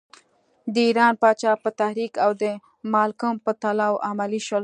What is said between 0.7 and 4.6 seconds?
د ایران پاچا په تحریک او د مالکم په طلاوو عملی شول.